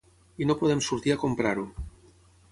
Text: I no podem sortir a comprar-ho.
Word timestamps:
I 0.43 0.45
no 0.51 0.53
podem 0.61 0.79
sortir 0.85 1.13
a 1.15 1.17
comprar-ho. 1.25 1.67